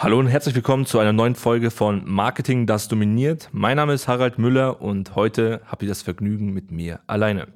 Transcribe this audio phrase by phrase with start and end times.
[0.00, 3.48] Hallo und herzlich willkommen zu einer neuen Folge von Marketing, das dominiert.
[3.50, 7.48] Mein Name ist Harald Müller und heute habt ihr das Vergnügen mit mir alleine.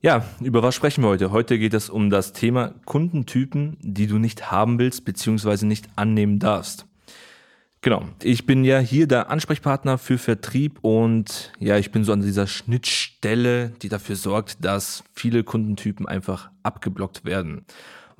[0.00, 1.30] Ja, über was sprechen wir heute?
[1.30, 5.64] Heute geht es um das Thema Kundentypen, die du nicht haben willst bzw.
[5.64, 6.86] nicht annehmen darfst.
[7.80, 12.22] Genau, ich bin ja hier der Ansprechpartner für Vertrieb und ja, ich bin so an
[12.22, 17.64] dieser Schnittstelle, die dafür sorgt, dass viele Kundentypen einfach abgeblockt werden.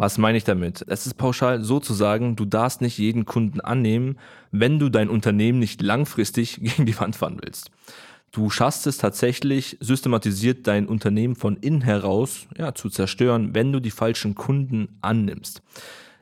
[0.03, 0.85] Was meine ich damit?
[0.89, 4.19] Es ist pauschal so zu sagen, du darfst nicht jeden Kunden annehmen,
[4.51, 7.71] wenn du dein Unternehmen nicht langfristig gegen die Wand fahren willst.
[8.33, 13.79] Du schaffst es tatsächlich, systematisiert dein Unternehmen von innen heraus ja, zu zerstören, wenn du
[13.79, 15.63] die falschen Kunden annimmst.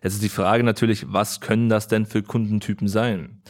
[0.02, 3.40] Jetzt ist die Frage natürlich, was können das denn für Kundentypen sein?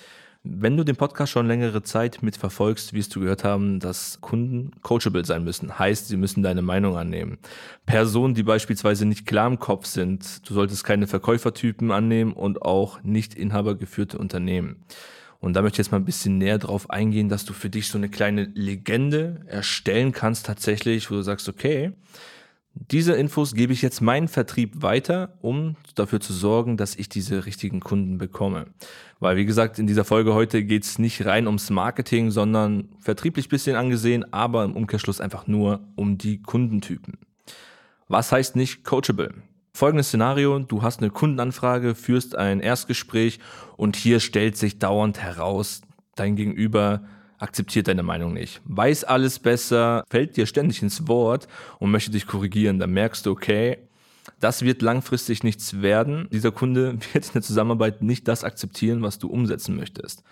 [0.42, 5.22] Wenn du den Podcast schon längere Zeit mitverfolgst, wirst du gehört haben, dass Kunden coachable
[5.26, 5.78] sein müssen.
[5.78, 7.36] Heißt, sie müssen deine Meinung annehmen.
[7.84, 13.02] Personen, die beispielsweise nicht klar im Kopf sind, du solltest keine Verkäufertypen annehmen und auch
[13.02, 14.82] nicht inhabergeführte Unternehmen.
[15.40, 17.88] Und da möchte ich jetzt mal ein bisschen näher drauf eingehen, dass du für dich
[17.88, 21.92] so eine kleine Legende erstellen kannst tatsächlich, wo du sagst, okay,
[22.88, 27.44] diese Infos gebe ich jetzt meinen Vertrieb weiter, um dafür zu sorgen, dass ich diese
[27.44, 28.66] richtigen Kunden bekomme.
[29.18, 33.50] Weil, wie gesagt, in dieser Folge heute geht es nicht rein ums Marketing, sondern vertrieblich
[33.50, 37.18] bisschen angesehen, aber im Umkehrschluss einfach nur um die Kundentypen.
[38.08, 39.34] Was heißt nicht coachable?
[39.74, 43.40] Folgendes Szenario, du hast eine Kundenanfrage, führst ein Erstgespräch
[43.76, 45.82] und hier stellt sich dauernd heraus,
[46.16, 47.02] dein Gegenüber
[47.40, 52.26] akzeptiert deine Meinung nicht, weiß alles besser, fällt dir ständig ins Wort und möchte dich
[52.26, 52.78] korrigieren.
[52.78, 53.78] Dann merkst du, okay,
[54.38, 56.28] das wird langfristig nichts werden.
[56.30, 60.22] Dieser Kunde wird in der Zusammenarbeit nicht das akzeptieren, was du umsetzen möchtest.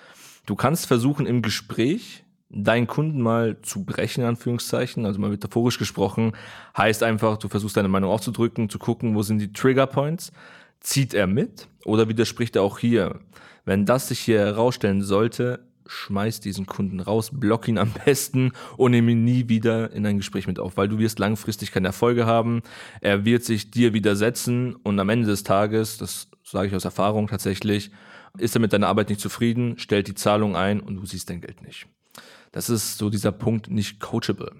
[0.46, 5.78] Du kannst versuchen im Gespräch deinen Kunden mal zu brechen, in Anführungszeichen, also mal metaphorisch
[5.78, 6.32] gesprochen,
[6.76, 10.32] heißt einfach, du versuchst deine Meinung auszudrücken, zu gucken, wo sind die Trigger Points,
[10.80, 13.20] zieht er mit oder widerspricht er auch hier?
[13.66, 18.92] Wenn das sich hier herausstellen sollte, schmeiß diesen Kunden raus, block ihn am besten und
[18.92, 22.26] nimm ihn nie wieder in ein Gespräch mit auf, weil du wirst langfristig keine Erfolge
[22.26, 22.62] haben.
[23.00, 27.26] Er wird sich dir widersetzen und am Ende des Tages, das sage ich aus Erfahrung
[27.26, 27.90] tatsächlich,
[28.38, 31.40] ist er mit deiner Arbeit nicht zufrieden, stellt die Zahlung ein und du siehst dein
[31.40, 31.86] Geld nicht.
[32.52, 34.52] Das ist so dieser Punkt nicht coachable.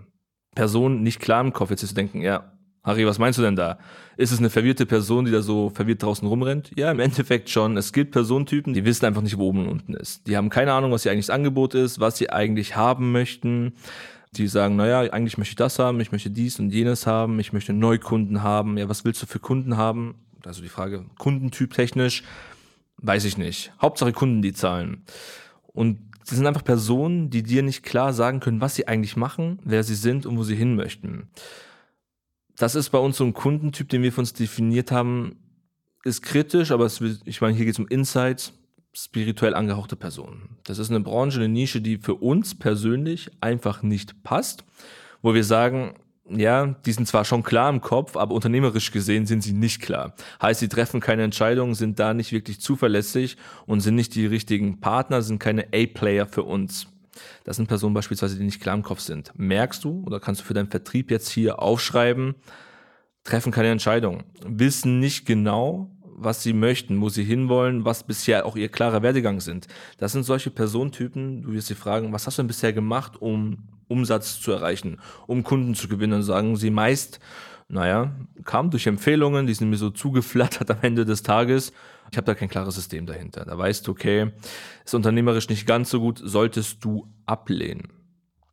[0.55, 2.58] Person nicht klar im Kopf, jetzt zu denken, ja,
[2.89, 3.79] Harry, was meinst du denn da?
[4.17, 6.71] Ist es eine verwirrte Person, die da so verwirrt draußen rumrennt?
[6.75, 7.77] Ja, im Endeffekt schon.
[7.77, 10.27] Es gibt Personentypen, die wissen einfach nicht, wo oben und unten ist.
[10.27, 13.75] Die haben keine Ahnung, was ihr eigentlich das Angebot ist, was sie eigentlich haben möchten.
[14.33, 17.53] Die sagen, naja, eigentlich möchte ich das haben, ich möchte dies und jenes haben, ich
[17.53, 18.79] möchte Neukunden haben.
[18.79, 20.15] Ja, was willst du für Kunden haben?
[20.47, 22.23] Also die Frage, Kundentyp technisch,
[22.99, 23.71] weiß ich nicht.
[23.83, 25.05] Hauptsache Kunden, die zahlen.
[25.67, 29.59] Und das sind einfach Personen, die dir nicht klar sagen können, was sie eigentlich machen,
[29.63, 31.29] wer sie sind und wo sie hin möchten
[32.59, 35.37] das ist bei uns so ein Kundentyp, den wir für uns definiert haben,
[36.05, 38.53] ist kritisch, aber es, ich meine, hier geht es um Insights,
[38.93, 40.57] spirituell angehauchte Personen.
[40.65, 44.65] Das ist eine Branche, eine Nische, die für uns persönlich einfach nicht passt,
[45.23, 45.95] wo wir sagen,
[46.31, 50.15] ja, die sind zwar schon klar im Kopf, aber unternehmerisch gesehen sind sie nicht klar.
[50.43, 53.37] Heißt, sie treffen keine Entscheidungen, sind da nicht wirklich zuverlässig
[53.67, 56.89] und sind nicht die richtigen Partner, sind keine A-Player für uns.
[57.45, 59.33] Das sind Personen beispielsweise, die nicht klar im Kopf sind.
[59.37, 62.35] Merkst du oder kannst du für deinen Vertrieb jetzt hier aufschreiben,
[63.25, 65.91] treffen keine Entscheidung, wissen nicht genau,
[66.21, 69.69] was sie möchten, wo sie hinwollen, was bisher auch ihr klarer Werdegang sind.
[69.99, 73.69] Das sind solche Personentypen, du wirst sie fragen, was hast du denn bisher gemacht, um
[73.87, 76.13] Umsatz zu erreichen, um Kunden zu gewinnen?
[76.13, 77.21] Dann sagen sie meist,
[77.69, 81.73] naja, kam durch Empfehlungen, die sind mir so zugeflattert am Ende des Tages.
[82.11, 83.45] Ich habe da kein klares System dahinter.
[83.45, 84.33] Da weißt du, okay,
[84.85, 87.89] ist unternehmerisch nicht ganz so gut, solltest du ablehnen.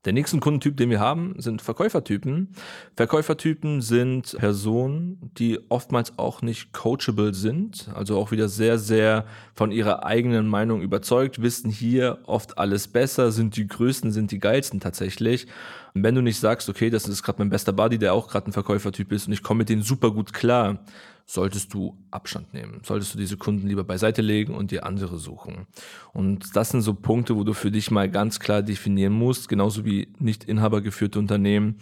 [0.06, 2.54] Der nächste Kundentyp, den wir haben, sind Verkäufertypen.
[2.96, 9.26] Verkäufertypen sind Personen, die oftmals auch nicht coachable sind, also auch wieder sehr, sehr
[9.56, 14.40] von ihrer eigenen Meinung überzeugt, wissen hier oft alles besser, sind die größten, sind die
[14.40, 15.48] geilsten tatsächlich.
[15.98, 18.52] Wenn du nicht sagst, okay, das ist gerade mein bester Buddy, der auch gerade ein
[18.52, 20.80] Verkäufertyp ist und ich komme mit denen super gut klar,
[21.26, 22.82] solltest du Abstand nehmen.
[22.84, 25.68] Solltest du diese Kunden lieber beiseite legen und dir andere suchen.
[26.14, 29.86] Und das sind so Punkte, wo du für dich mal ganz klar definieren musst, genauso
[29.86, 31.78] wie nicht inhabergeführte Unternehmen.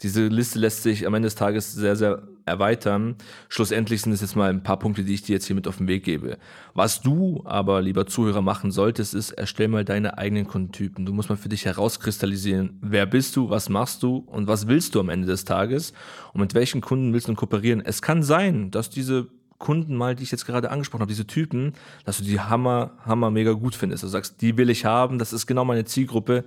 [0.00, 3.16] Diese Liste lässt sich am Ende des Tages sehr, sehr erweitern.
[3.48, 5.78] Schlussendlich sind es jetzt mal ein paar Punkte, die ich dir jetzt hier mit auf
[5.78, 6.38] den Weg gebe.
[6.74, 11.06] Was du aber, lieber Zuhörer, machen solltest, ist, erstell mal deine eigenen Kundentypen.
[11.06, 14.94] Du musst mal für dich herauskristallisieren, wer bist du, was machst du und was willst
[14.94, 15.92] du am Ende des Tages
[16.32, 17.80] und mit welchen Kunden willst du kooperieren.
[17.84, 19.28] Es kann sein, dass diese
[19.58, 21.72] Kunden mal, die ich jetzt gerade angesprochen habe, diese Typen,
[22.04, 24.04] dass du die Hammer, Hammer mega gut findest.
[24.04, 26.44] Du sagst, die will ich haben, das ist genau meine Zielgruppe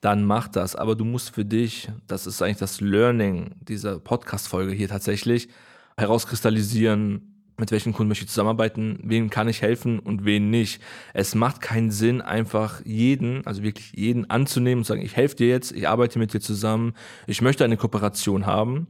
[0.00, 0.76] dann mach das.
[0.76, 5.48] Aber du musst für dich, das ist eigentlich das Learning dieser Podcast-Folge hier tatsächlich,
[5.96, 10.80] herauskristallisieren, mit welchen Kunden möchte ich zusammenarbeiten, wem kann ich helfen und wen nicht.
[11.12, 15.48] Es macht keinen Sinn, einfach jeden, also wirklich jeden anzunehmen und sagen, ich helfe dir
[15.48, 16.94] jetzt, ich arbeite mit dir zusammen,
[17.26, 18.86] ich möchte eine Kooperation haben.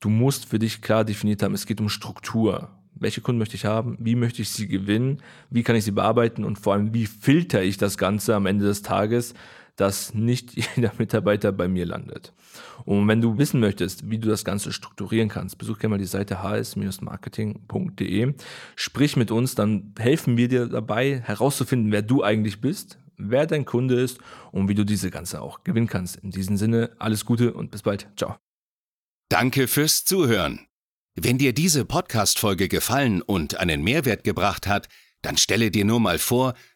[0.00, 2.70] Du musst für dich klar definiert haben, es geht um Struktur.
[2.94, 3.96] Welche Kunden möchte ich haben?
[4.00, 5.22] Wie möchte ich sie gewinnen?
[5.50, 6.44] Wie kann ich sie bearbeiten?
[6.44, 9.34] Und vor allem, wie filter ich das Ganze am Ende des Tages,
[9.76, 12.32] dass nicht jeder Mitarbeiter bei mir landet.
[12.84, 16.04] Und wenn du wissen möchtest, wie du das Ganze strukturieren kannst, besuch gerne mal die
[16.04, 18.34] Seite hs-marketing.de.
[18.76, 23.64] Sprich mit uns, dann helfen wir dir dabei herauszufinden, wer du eigentlich bist, wer dein
[23.64, 24.18] Kunde ist
[24.50, 26.16] und wie du diese Ganze auch gewinnen kannst.
[26.16, 28.08] In diesem Sinne, alles Gute und bis bald.
[28.16, 28.36] Ciao.
[29.28, 30.66] Danke fürs Zuhören.
[31.14, 34.88] Wenn dir diese Podcast-Folge gefallen und einen Mehrwert gebracht hat,
[35.22, 36.54] dann stelle dir nur mal vor,